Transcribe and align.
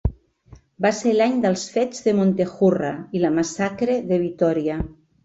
Va 0.85 0.91
ser 0.99 1.11
l'any 1.17 1.35
dels 1.43 1.65
fets 1.75 2.01
de 2.05 2.13
Montejurra 2.21 2.89
i 3.19 3.21
la 3.25 3.31
massacre 3.37 3.99
de 4.13 4.21
Vitòria. 4.25 4.79